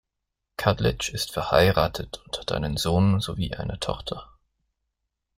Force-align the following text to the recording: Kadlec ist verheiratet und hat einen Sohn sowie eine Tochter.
Kadlec 0.57 1.09
ist 1.09 1.31
verheiratet 1.33 2.23
und 2.25 2.39
hat 2.39 2.53
einen 2.53 2.75
Sohn 2.75 3.19
sowie 3.19 3.53
eine 3.53 3.77
Tochter. 3.79 4.31